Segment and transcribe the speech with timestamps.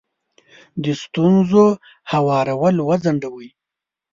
[0.83, 1.65] د ستونزو
[2.11, 3.49] هوارول وځنډوئ.